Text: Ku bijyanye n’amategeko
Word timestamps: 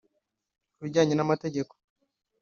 Ku 0.75 0.79
bijyanye 0.85 1.13
n’amategeko 1.15 1.73